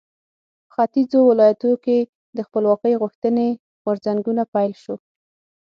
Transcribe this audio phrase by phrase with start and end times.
[0.67, 1.97] په ختیځو ولایاتو کې
[2.37, 3.47] د خپلواکۍ غوښتنې
[3.83, 4.95] غورځنګونو پیل شو.